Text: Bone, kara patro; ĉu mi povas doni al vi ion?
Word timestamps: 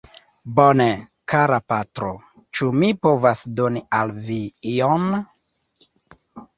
Bone, 0.59 0.87
kara 1.33 1.59
patro; 1.73 2.09
ĉu 2.61 2.71
mi 2.79 2.91
povas 3.05 3.47
doni 3.61 3.87
al 4.01 4.19
vi 4.27 4.43
ion? 4.77 5.11